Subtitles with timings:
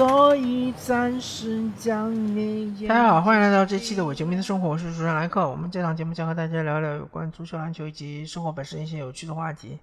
[0.00, 2.88] 所以暂时将你。
[2.88, 5.46] 大家好，欢迎来到这期的我球迷的生活，我是主持人莱克。
[5.46, 9.78] 我们这档节目将和大家聊聊有关足球、篮球以及生活本身一些有趣的话题。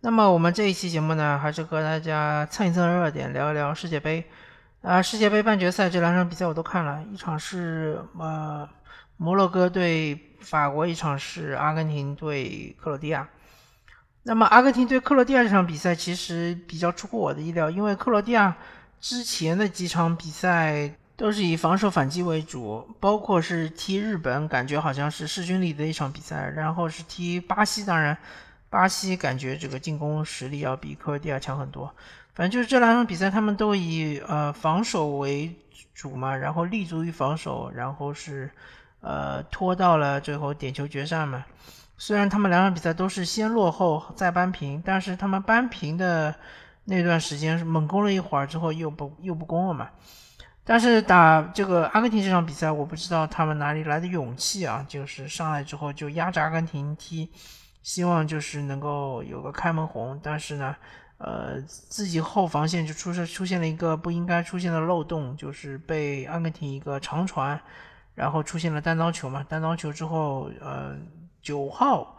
[0.00, 4.24] 那么我们这一期节目呢，还是和大家蹭一蹭热点，聊一聊世界杯。
[4.82, 8.68] 啊，世界杯半决赛这两场比赛我都看了，一场是呃
[9.18, 13.28] 摩洛哥对法国，一场是阿根廷对克罗地亚。
[14.24, 18.56] 那么阿根廷对克罗地亚这场比赛其实比较出乎我的意料，因为克罗地亚
[19.04, 28.16] 之前的几场比赛都是以防守反击为主，包括是踢日本，感觉好像是势均力敌的一场比赛，然后是踢巴西，当然
[28.70, 31.94] 巴西感觉这个进攻实力要比克罗地亚强很多。
[32.32, 35.54] 反正就是这两场比赛，他们都以呃防守为
[35.94, 38.50] 主嘛，然后立足于防守，然后是
[39.02, 41.44] 呃拖到了最后点球决战嘛。
[41.98, 46.34] 虽然他们两场比赛都是先落后再扳平，但是他们扳平的
[46.84, 49.90] 那段时间是猛攻了一会儿之后又不又不攻了嘛。
[50.64, 57.30] 但是打这个阿根廷这场比赛，我不知道他们哪里来的勇气啊，就是上来之后就压着阿根廷踢，
[57.82, 60.74] 希望就是能够有个开门红，但是呢。
[61.16, 67.58] 呃，自己后防线就出现出现了一个不应该出现的漏洞，就是被阿根廷一个长传，
[68.14, 69.42] 然后出现了单刀球嘛。
[69.48, 70.96] 单刀球之后，呃，
[71.40, 72.16] 九号，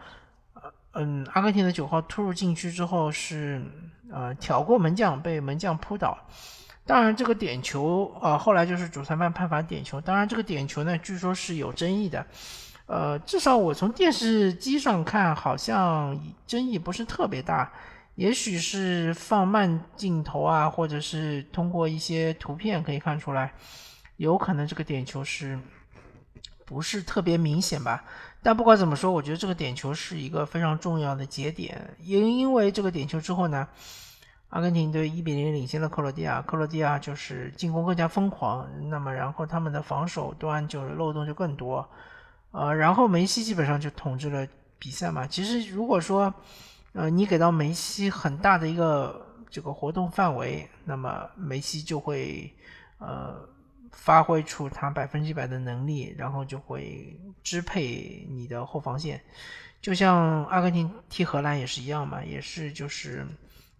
[0.95, 3.61] 嗯，阿根廷的九号突入禁区之后是
[4.11, 6.17] 呃挑过门将，被门将扑倒。
[6.85, 9.99] 当然，这个点球啊，后来就是主裁判判罚点球。
[9.99, 12.25] 当然，这个点球呢，据说是有争议的。
[12.85, 17.71] 呃，至少我从电视机上看，好像争议不是特别大。
[18.13, 23.51] 也许是放慢镜头啊，或者是通过一些图片可以看出来，
[24.17, 25.59] 有可能这个点球是
[26.65, 28.03] 不是特别明显吧？
[28.41, 31.95] 但不管怎么说，我觉得这个点球是一个非常重要的节点。
[32.01, 33.67] 因因为这个点球之后呢，
[34.49, 41.87] 阿根廷队一比零领先了克罗地亚，克罗地亚就是进攻更加疯狂，那么然后他们的防守端就漏洞就更多，
[42.51, 45.25] 呃，然后梅西基本上就统治了比赛嘛。
[45.25, 46.33] 其实如果说，
[46.93, 52.53] 呃，你给到梅西很大的一个这个活动范围，那么梅西就会
[52.99, 53.35] 呃
[53.95, 59.19] 发挥出他百分之百的能力，然后就会支配你的后防线。
[59.81, 63.25] 就像阿根廷踢荷兰也是一样嘛，也是就是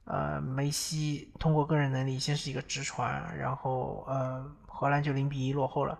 [0.06, 6.00] 呃梅西通过个人能力先是一个直传，然后呃荷兰就零比一落后了。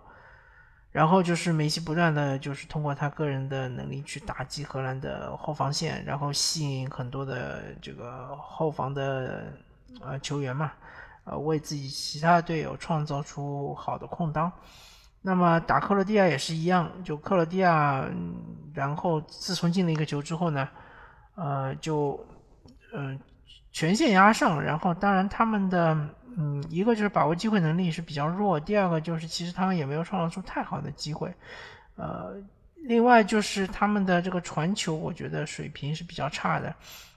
[0.92, 9.52] 然后就是梅西不断的就是通过他个人的能力去打击荷兰的后防线，然后吸引很多的这个后防的
[10.00, 10.72] 呃球员嘛，
[11.26, 14.50] 呃为自己其他队友创造出好的空当。
[15.20, 18.08] 那么打克罗地亚也是一样，就克罗地亚，
[18.72, 20.66] 然后自从进了一个球之后呢，
[21.34, 22.18] 呃就
[22.94, 23.20] 嗯
[23.72, 26.08] 全线压上，然后当然他们的。
[26.38, 31.34] 嗯，一个就是把握机会能力是比较弱，第二个就是其实他们也没有创造出太好的机会，
[31.94, 32.34] 呃，
[32.74, 36.74] 另外就是他们的这个传球，我觉得水平是比较差的，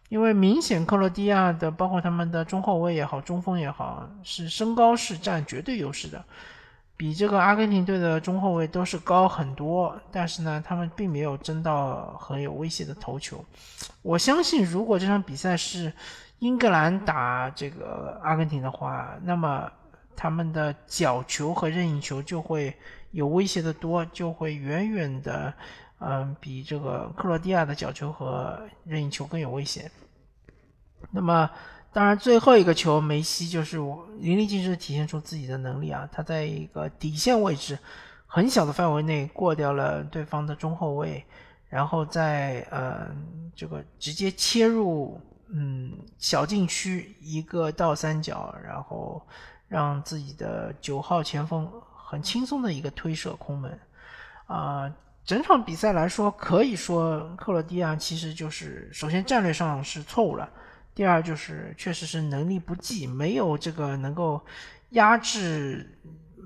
[0.09, 6.21] 因为明显克罗地亚的包括他们的中后卫也好，中锋也好，是身高是占绝对优势的，
[6.97, 13.43] 比这个阿根廷队的中后卫都是高很多，但是呢，他们并没有争到很有威胁的头球。
[14.01, 15.93] 我相信，如果这场比赛是。
[16.39, 19.69] 英格兰打这个阿根廷的话，那么
[20.15, 22.73] 他们的角球和任意球就会
[23.11, 25.53] 有威胁的多，就会远远的，
[25.99, 29.89] 嗯，比这个克罗地亚的角球和任意球更有危险。
[31.11, 31.49] 那么，
[31.93, 33.77] 当然最后一个球，梅西就是
[34.19, 37.77] 淋漓尽致体现出自己的能力啊，他在一个底线位置
[38.25, 41.23] 很小的范围内过掉了对方的中后卫，
[41.69, 43.07] 然后在呃
[43.55, 45.19] 这个直接切入。
[45.51, 49.19] 嗯，小禁区一个倒三角，然后
[49.67, 53.79] 让自己的九号前锋很轻松的一个推射空门，
[54.45, 54.93] 啊，
[55.29, 60.49] 整场比赛来说，可以说克罗地亚其实就是首先战略上是错误了，
[60.95, 64.43] 第二就是确实是能力不济，没有这个能够
[64.89, 65.87] 压制，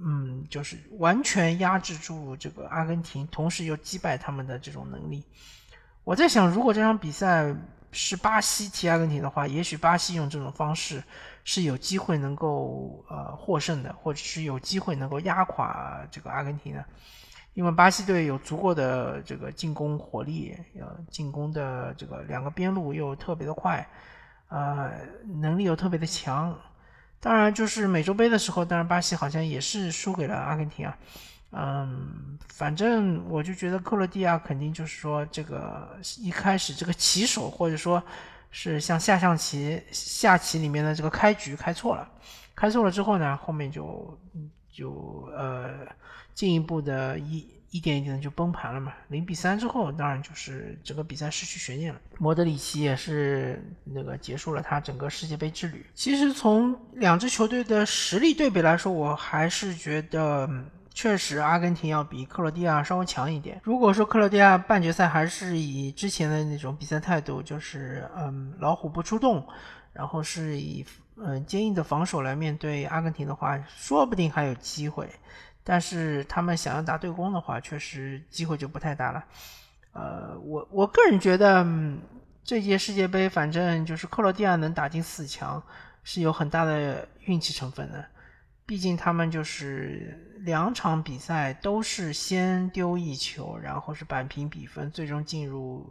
[0.06, 5.24] 嗯，就是完全压制住这个阿根廷，同时又击败他们的这种能力。
[6.04, 7.56] 我在想，如果这场比赛。
[7.96, 11.04] 是巴西踢阿根廷的话，也许巴西用这种方式
[11.44, 16.84] 是有机会能够呃获胜的，或者是有机会能够压垮这个阿根廷的，
[17.54, 23.88] 因为巴西队有足够的这个进攻火力，呃，进攻的这个两个边路又特别的快，
[24.48, 24.92] 呃，
[25.42, 26.58] 能力又特别的强。
[27.20, 30.98] 当然，就是美洲杯的时候，当然巴西好像也是输给了阿根廷啊。
[31.52, 38.02] 嗯，反正我就觉得克罗地亚肯定就是说，这个一开始这个起手，或者说
[38.50, 42.10] 是像下象棋下棋里面的这个开局开错了，
[42.56, 44.20] 开错了之后呢，后面就
[44.74, 45.88] 就呃
[46.34, 48.92] 进一步的一一点一点的就崩盘了嘛。
[49.08, 52.02] 零比三之后，当然就是整个比赛失去悬念了。
[52.18, 55.86] 莫德里奇也是那个结束了他整个世界杯之旅。
[55.94, 60.50] 其实从两支球队的实力对比来说，我还是觉得。
[60.96, 63.60] 确实，阿根廷要比克罗地亚稍微强一点。
[63.64, 69.44] 如果说克罗地亚半决赛还是以之前的那种比赛态度，就是嗯老虎不出动，
[69.92, 75.10] 然后是以嗯坚硬的防守来面对阿根廷的话，说不定还有机会。
[75.64, 79.24] 但是他们想要打对攻的话，确实机会就不太大了。
[79.94, 81.66] 呃，我我个人觉得
[82.44, 85.64] 这届世界杯，反正就是克罗地亚能打进四强，
[86.04, 88.06] 是有很大的运气成分的。
[88.66, 95.86] 毕竟他们就是两场比赛都是先丢一球，然后是扳平比分，最终进入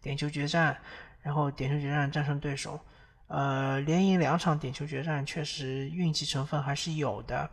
[0.00, 0.76] 点球决战，
[1.20, 2.80] 然后点球决战战胜对手。
[3.28, 7.48] 呃，连赢两场点球决战，确实运气成分还是有的。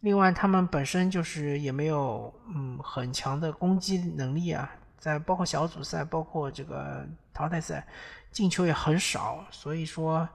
[0.00, 7.86] 另外，他们本身就是也没有嗯很强的攻击能力啊，在包括小组赛，包括这个淘汰赛，
[8.30, 10.28] 进球也很少，所以说。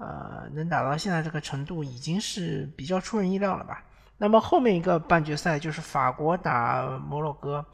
[0.00, 3.82] 呃，能打到现在这个程度，已经是比较出人意料了吧？
[4.16, 7.66] 那么后面一个半决赛就是法国打摩洛哥。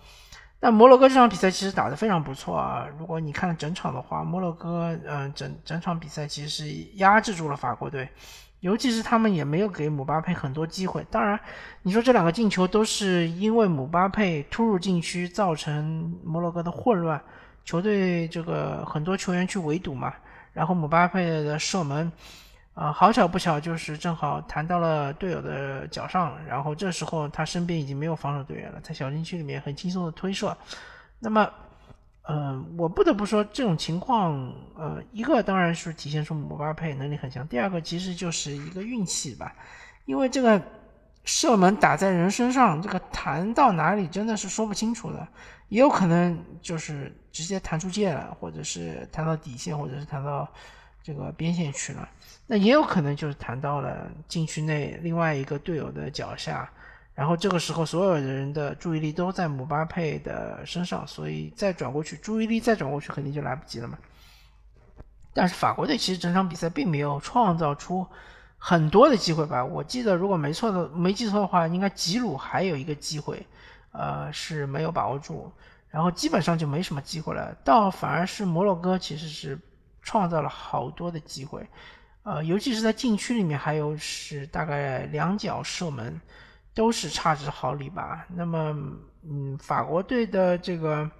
[0.61, 2.87] 那摩洛哥这场比赛其实打得非常不错啊。
[2.99, 8.09] 如果你看整场的话，摩洛哥嗯整整场比赛其实是压制住了法国队，
[8.61, 11.06] 尤其是他们也没有给姆巴佩很多机会。
[11.11, 11.39] 当然，
[11.83, 17.21] 你说这两个进球都是因为姆巴佩突入禁区造成摩洛哥的混乱，
[17.62, 20.15] 球队这个很多球员去围堵嘛。
[20.55, 22.11] 然后姆巴佩的射门，
[22.75, 26.37] 啊，好巧不巧，就是正好弹到了队友的脚上。
[26.47, 30.56] 然后这时候他身边已经没有防守队员了，在小禁区里面很轻松的推射。
[31.21, 31.49] 那么，
[32.29, 34.35] 嗯，我不得不说这种情况，
[34.76, 39.55] 呃，一个当然是体现出姆巴佩能力很强，第二个其实就是一个运气吧，
[40.06, 40.61] 因为这个
[41.25, 45.27] 射门打在人身上，这个弹到哪里真的是说不清楚的。
[45.69, 50.47] 也有可能就是直接弹出界了，或者是弹到底线，或者是弹到
[51.05, 52.09] 这个边线去了。
[52.49, 56.69] 那也有可能就是弹到了禁区内另外一个队友的脚下，
[57.15, 63.97] 然后这个时候所有的人的注意力都在姆巴佩的身上，所以再转过去，注意力再转过去肯定就来不及了嘛。
[65.33, 68.05] 但是法国队其实整场比赛并没有创造出
[68.56, 69.65] 很多的机会吧？
[69.65, 73.47] 我记得如果没错的没记错的话，应该吉鲁还有一个机会。
[73.97, 75.53] 呃，是没有把握住，
[75.89, 77.56] 然后基本上就没什么机会了。
[77.62, 79.56] 倒反而是摩洛哥其实是
[80.05, 81.67] 创造了好多的机会，
[82.23, 86.21] 呃，尤其是在禁区里面，还有是大概两脚射门，
[86.73, 88.25] 都是差之毫厘吧。
[88.29, 88.77] 那么，
[89.23, 91.11] 嗯，法国队的这个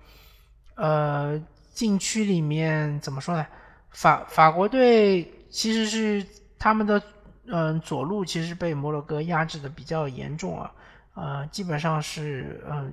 [0.77, 1.43] 呃
[1.73, 3.45] 禁区里面怎么说呢？
[3.91, 6.27] 法法国队其实是
[6.59, 7.03] 他们的
[7.47, 10.71] 嗯左路其实被摩洛哥压制的比较严重啊。
[11.15, 12.93] 呃，基本上是，嗯，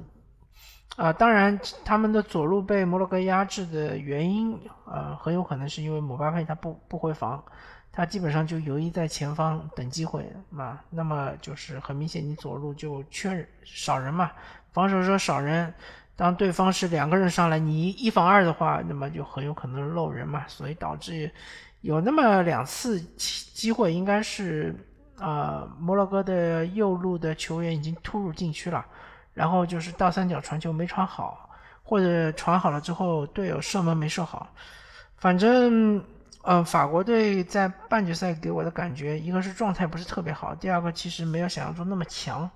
[0.98, 7.44] 啊，当然，他们的左路被摩洛哥压制的原因，呃，很有可能是因为姆巴佩他不不回防，
[7.92, 10.80] 他基本上就游移在前方等机会嘛。
[10.90, 14.32] 那么就是很明显，你左路就缺少人嘛，
[14.74, 15.74] 防守说少人，
[16.16, 21.32] 当对方是两个人上来，你一防二的话，那么就很有可能漏人嘛，所以导致
[21.80, 24.76] 有那么两次机会，应该是。
[25.20, 28.84] 啊，摩洛哥的右路的球员已经突入禁区了，
[29.34, 31.50] 然后就是倒三角传球没传好，
[31.84, 34.54] 或者传好了之后队友射门没射好，
[35.18, 36.04] 反正
[36.44, 42.50] 呃，法国队在半决赛给我的感觉，一个是状态不是特别好，第二个其实没有想象中那么强。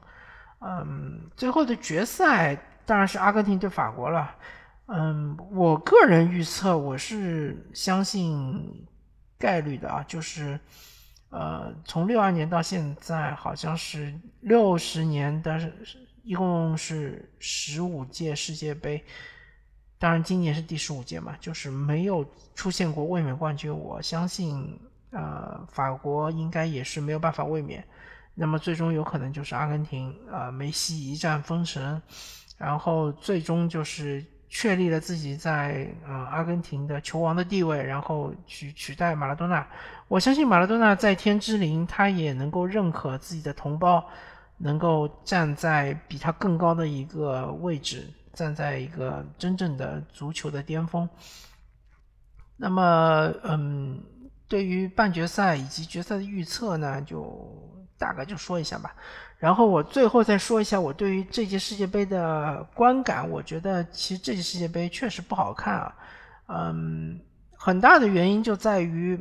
[0.60, 4.36] 嗯，最后的决赛当然是阿根廷对法国了。
[4.88, 8.88] 嗯，我个人预测我是相信
[9.38, 10.60] 概率的啊，就是。
[11.32, 15.60] 呃，从六二年到现在，好像是六十年的，
[16.26, 19.02] 一共是十五届世界杯。
[19.98, 23.74] 当然，今年是第十五届嘛，就是没有出现过卫冕冠军。
[23.74, 24.78] 我相信，
[25.12, 27.82] 呃，法国应该也是没有办法卫冕。
[28.34, 32.02] 那么，最终有可能就是阿根廷，呃，梅西一战封神，
[32.58, 34.22] 然后最终就是。
[34.48, 39.68] 确立了自己在呃阿根廷的球王的地位，然后去取代马拉多纳。
[40.08, 44.08] 我相信马拉多纳在天之灵，他也能够认可自己的同胞
[44.58, 51.08] 能够站在比他更高的一个位置，站在一个真正的足球的巅峰。
[52.58, 54.02] 那么，嗯，
[54.48, 57.46] 对于半决赛以及决赛的预测呢，就
[57.98, 58.96] 大概就说一下吧。
[59.38, 63.30] 然后我最后再说一下我对于这届世界杯的观感。
[63.30, 65.96] 我觉得其实这届世界杯确实不好看啊，
[66.48, 67.20] 嗯，
[67.58, 69.20] 很大的原因就在于，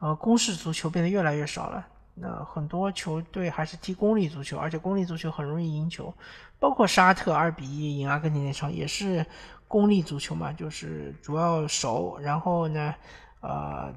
[0.00, 1.86] 呃，攻势足球变得越来越少了。
[2.18, 6.14] 那很多球队还是踢功利足球，而且功利足球很容易赢球，
[6.58, 9.24] 包括沙特二比一赢阿根廷那场也是
[9.68, 12.94] 功利足球嘛，就是主要守，然后呢，
[13.40, 13.94] 呃，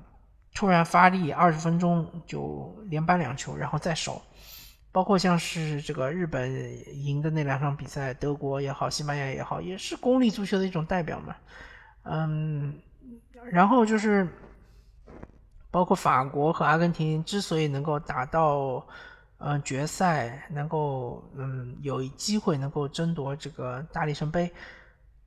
[0.53, 4.21] 突然发力，二十分钟就连扳两球，然后再守。
[4.91, 6.51] 包括像是这个日本
[7.01, 11.35] 赢的那两场比赛，德国也好，西班牙也好，也是功利足球的一种代表嘛。
[12.03, 12.77] 嗯，
[13.49, 14.27] 然后就是。
[15.71, 18.85] 包括法国和阿根廷之所以能够打到
[19.37, 24.51] 嗯决赛，能够嗯有机会能够争夺这个大力神杯，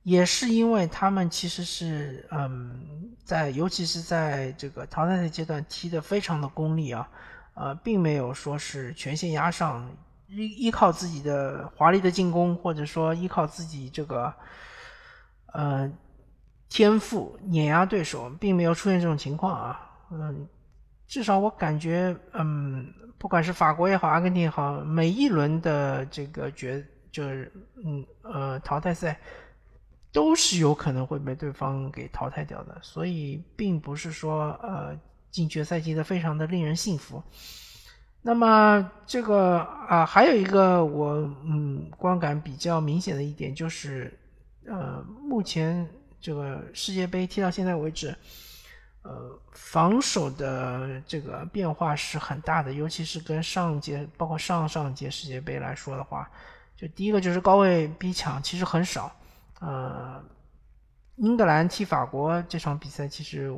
[0.03, 7.09] 也是因为他们其实是嗯在尤其是在这个淘汰赛阶段踢的非常的功利啊，
[7.53, 9.89] 呃，并没有说是全线压上，
[10.27, 14.33] 依依靠自己的华丽的进攻，或者说依靠自己这个
[15.53, 15.89] 呃
[16.67, 19.89] 天赋碾压对手，并没有出现这种情况啊。
[20.11, 20.47] 嗯，
[21.07, 27.51] 至少我感觉，嗯，不管是法国也好，阿根廷也好，每一轮的这个决就是，
[27.83, 29.19] 嗯呃，淘汰赛
[30.11, 34.97] 都是有可能会被对方给淘汰掉的，所以并不是说，呃，
[35.31, 37.21] 进决赛踢的非常的令人信服。
[38.21, 44.17] 那么这个啊，还有一个我嗯观感比较明显的一点就是，
[44.65, 45.87] 呃，目前
[46.21, 48.15] 这个世界杯踢到现在为止。
[49.03, 56.31] 呃，防守的这个变化是很大的，尤其是跟上届，包括上上届世界杯来说的话，
[56.77, 59.11] 就第一个就是高位逼抢，其实很少。
[59.59, 60.23] 呃，
[61.17, 63.53] 英格兰踢法国这场比赛，其实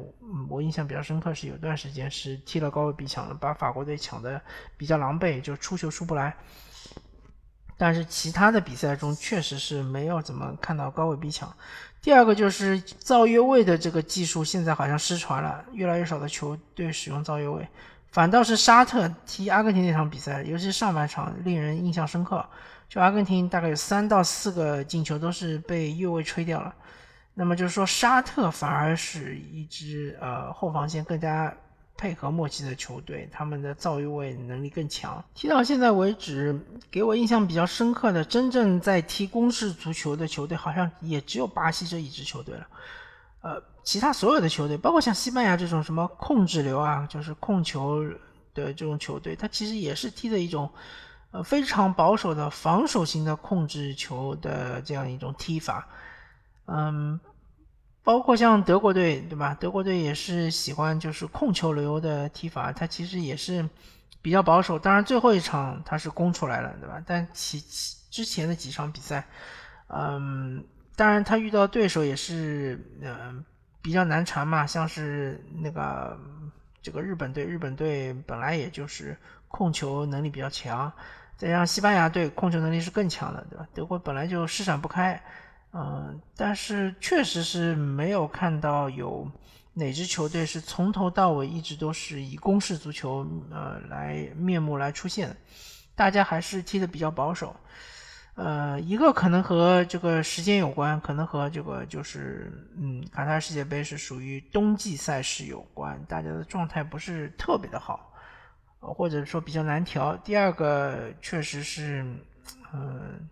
[0.49, 4.41] 我印象比较深刻，是有段时间是踢了高位逼抢的，把法国队抢的
[4.77, 6.35] 比较狼狈，就出球出不来。
[7.77, 11.53] 但是其他的比赛中，确实是没有怎么看到高位逼抢。
[12.01, 17.67] 第二个就是造越位的这个技术，现在好像失传了，越来越少的球队使用造越位，
[18.11, 22.45] 反倒是沙特踢阿根廷那场比赛，尤其上半场令人印象深刻。
[22.87, 26.73] 就阿根廷大概有三到四个进球都是被越位吹掉了。
[27.33, 31.53] 那么就是说，沙特反而是一支呃后防线更加。
[31.97, 35.23] 配合默契的球队，他们的造越位能力更强。
[35.33, 36.59] 踢到现在为止，
[36.91, 42.67] 给我印象比较深刻的，真正在踢攻势足球的球队，好像也只有巴西这一支球队了。
[43.41, 48.03] 呃，其他所有的球队，包括像西班牙这种什么控制流啊，就是控球
[48.53, 50.69] 的这种球队，它其实也是踢的一种
[51.31, 55.87] 呃非常保守的防守型的控制球的这样一种踢法。
[56.65, 57.19] 嗯。
[58.05, 59.57] 包括像德国队，对吧？
[59.59, 63.67] 德国队也是喜欢就是控球流的踢法，他其实也是
[64.21, 64.77] 比较保守。
[64.77, 67.01] 当然最后一场他是攻出来了，对吧？
[67.03, 69.25] 但其其之前的几场比赛，
[69.87, 70.63] 嗯，
[70.95, 73.43] 当然他遇到对手也是嗯
[73.81, 76.15] 比较难缠嘛，像是那个
[76.83, 80.93] 这个日本队，日本队本来也就是控球能力比较强，
[81.37, 83.67] 再加上西班牙队控球能力是更强的，对吧？
[83.73, 85.19] 德国本来就施展不开。
[85.77, 89.29] 嗯，但是确实是没有看到有
[89.73, 95.35] 哪支球队是从头到尾一直都是以攻势足球呃来面目来出现的，
[95.93, 97.53] 大家还是踢的比较保守。
[98.35, 108.13] 呃，一个可能和这个时间有关，可能和这个就是嗯，卡塔尔世界杯是属于冬季赛事有关，大家的状态不是特别的好，
[108.79, 110.15] 或者说比较难调。
[110.23, 112.01] 第二个确实是
[112.73, 113.27] 嗯。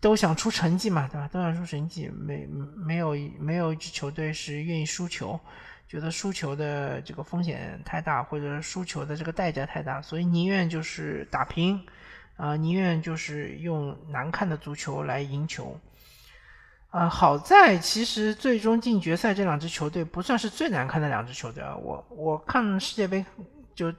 [0.00, 1.28] 都想出成绩嘛，对吧？
[1.32, 5.38] 都想出成绩，没没有没有一支球队是愿意输球，
[5.88, 11.84] 觉得输球的这个风险太大，或者输球的这个代价太大，所以宁愿就是打平，
[12.36, 15.78] 啊，宁愿就是用难看的足球来赢球。
[16.90, 21.76] 啊，好在其实最终进决赛这两支球队不算是最难看的两支球队啊。
[21.76, 23.22] 我我看世界杯
[23.74, 23.92] 就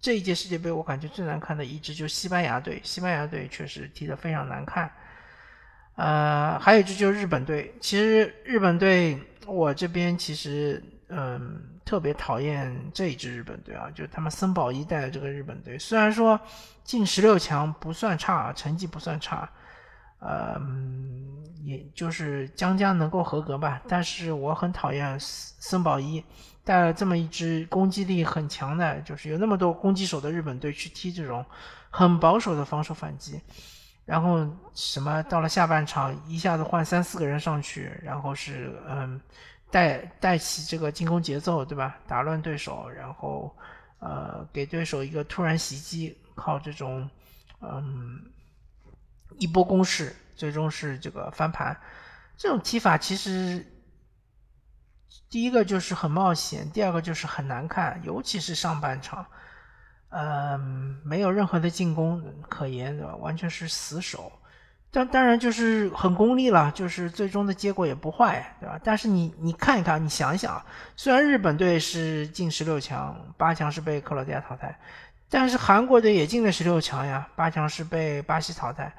[0.00, 4.90] 这一届世界杯，我感觉最难看的一支就西班牙队，西班牙队确实踢得非常难看。
[5.94, 7.74] 呃，还有一支就是日本队。
[7.80, 15.78] 其实日本队，我这边其实嗯特别讨厌这一支日本队啊，就他们森保一带的这个日本队。
[15.78, 16.40] 虽然说
[16.82, 19.48] 进十六强不算差，成绩不算差，
[20.18, 20.58] 呃，
[21.62, 23.82] 也就是将将能够合格吧。
[23.86, 26.24] 但是我很讨厌森保一
[26.64, 31.44] 带了这么一支攻击力很强的，就是有那么多攻击手的日本队去踢这种
[31.90, 33.38] 很保守的防守反击。
[34.12, 39.18] 然后什么到了下半场一下子换三四个人上去，然后是嗯
[39.70, 41.96] 带带起这个进攻节奏，对吧？
[42.06, 43.56] 打乱对手，然后
[44.00, 47.08] 呃给对手一个突然袭击，靠这种
[47.62, 48.20] 嗯
[49.38, 51.74] 一波攻势，最终是这个翻盘。
[52.36, 53.64] 这种踢法其实
[55.30, 59.24] 第一个就是很冒险，第二个就是很难看，尤其是上半场。
[60.14, 63.16] 嗯，没有任何的进攻可言，对吧？
[63.16, 64.30] 完全是死守。
[64.90, 68.78] 当当然就是很功利了，就是最终的结果也不坏，对吧？
[68.84, 70.62] 但是你你看一看，你想一想，
[70.96, 74.78] 虽然日本队是进十六强，八强是被克罗地亚淘汰，
[75.30, 78.92] 但是韩国队也进了十六强呀，八强是被巴西淘汰，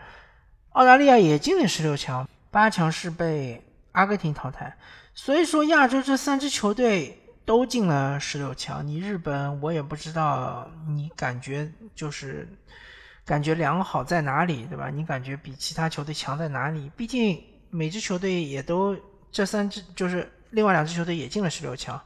[0.71, 4.75] 澳大利亚也进了十六强，八强是被阿根廷淘汰。
[5.13, 12.47] 所以说，亚洲这三支球队都进了十六强，你日本我也不知道，你感觉就是。
[13.25, 14.89] 感觉良好在哪里，对吧？
[14.89, 16.91] 你感觉比其他球队强在哪里？
[16.93, 18.97] 毕竟每支球队也都
[19.31, 21.97] 这三支，就是另外两支球队也进了十六强。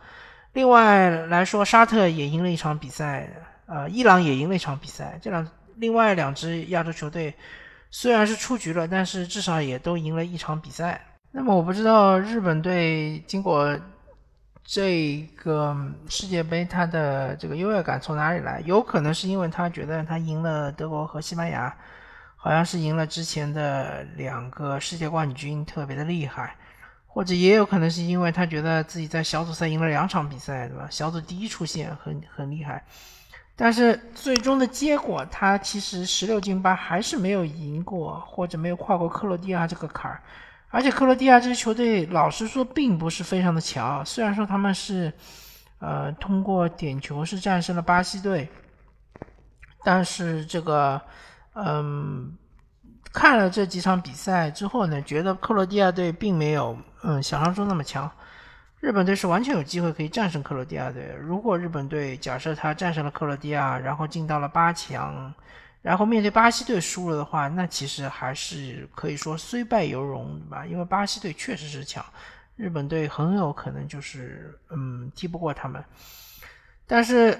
[0.53, 3.27] 另外来说，沙特也赢了一场比赛，
[3.65, 5.17] 呃，伊朗也赢了一场比赛。
[5.20, 7.34] 这两另外两支亚洲球队
[7.89, 11.03] 虽然是出局了，但是至少也都赢了一场比赛。
[11.32, 13.75] 那么我不知道日本队经过。
[14.70, 15.74] 这个
[16.10, 18.62] 世界杯，他的这个优越感从哪里来？
[18.66, 21.74] 有可能是因为他觉得他赢了德国和西班牙，
[22.36, 26.54] 好像是赢了之前的两个世界冠军，特别的厉害。
[27.06, 30.86] 或者也有可能是因为他觉得自己在小组赛赢了两场比赛，对吧？
[30.92, 32.84] 小组第一出线很很厉害。
[33.56, 40.22] 但是最终的结果，他其实十六进八还是没有赢过，或者没有跨过克罗地亚这个坎儿。
[40.70, 44.06] 而且克罗地亚这支球队，老实说，并不是非常的强。
[44.06, 45.12] 虽然说他们是，
[45.80, 48.50] 呃，通过点球是战胜了巴西队，
[49.86, 51.02] 但是这个，
[51.54, 52.38] 嗯，
[53.13, 58.12] 看了这几场比赛之后呢，觉得克罗地亚队并没有，嗯，想象中那么强。
[58.80, 61.15] 日本队是完全有机会可以战胜克罗地亚队。
[61.20, 65.34] 如果日本队假设他战胜了克罗地亚，然后进到了八强。
[65.82, 70.66] 然后面对巴西队输了的话，那其实还是可以说虽败犹荣，对吧？
[70.66, 72.06] 因为巴西队确实是强，
[72.58, 75.82] 日本队很有可能就是嗯踢不过他们。
[76.86, 77.40] 但是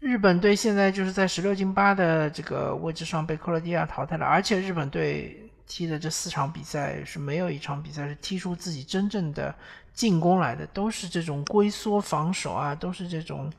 [0.00, 9.54] 日本队现在就是在十六进八的这个位置上被克罗地亚淘汰了，而且日本队踢的这四场比赛是没有一场比赛是踢出自己真正的
[9.94, 13.50] 进攻来的，都是这种龟缩防守啊，都是这种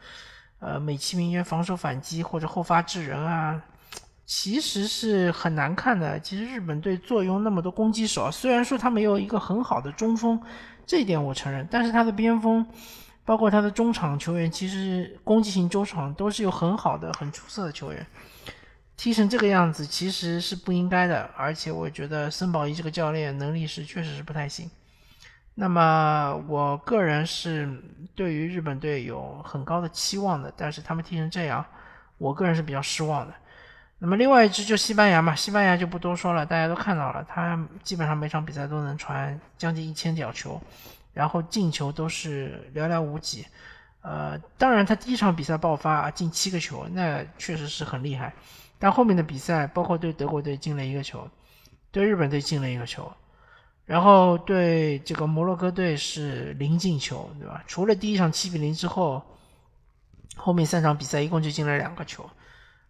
[0.59, 3.59] 呃美其名曰防守反击或者后发制人啊。
[4.35, 6.19] 其实是很难看的。
[6.19, 10.41] 其实日本队坐拥那么多攻击手，虽然说他没有一个很好的中锋，
[10.87, 12.65] 这一点我承认，但是他的边锋，
[13.23, 18.03] 包括他的中场球员，其实攻击型中场都是有很好的、很出色的球员。
[18.97, 24.67] 踢成这个样子其实是不应该的，而且我觉得森保一这个教练能力是确实是不太行。
[25.53, 27.69] 那么我个人是
[28.15, 31.63] 对于日本队有很高的期望的，但是他们踢成这样，
[32.17, 33.33] 我个人是比较失望的。
[34.03, 40.61] 那么另外一支就西班牙嘛，西班牙就不多说了，大家都看到了，他基本上每场比赛都能传将近一千脚球，
[41.13, 43.45] 然后进球都是寥寥无几。
[44.01, 48.33] 呃，当然他第一场比赛爆发啊进七个球，那确实是很厉害。
[48.77, 51.25] 但后面的比赛，包括对德国队进了一个球，
[51.89, 53.09] 对日本队进了一个球，
[53.85, 57.63] 然后对这个摩洛哥队是零进球，对吧？
[57.67, 59.23] 除了第一场七比零之后，
[60.35, 62.29] 后面三场比赛一共就进了两个球。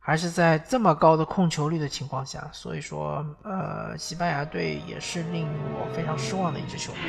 [0.05, 5.47] 还是在这么高的控球率的情况下，所以说，呃，西班牙队也是令
[5.79, 6.99] 我非常失望的一支球队，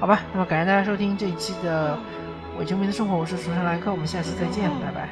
[0.00, 0.22] 好吧？
[0.32, 1.96] 那么感谢大家收听这一期的
[2.58, 5.08] 伪球迷的生活，我是主持人莱克，我们下期再见，拜拜。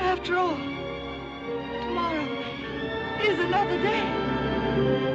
[0.00, 0.56] After all,
[1.86, 2.26] tomorrow
[3.22, 5.11] is another day.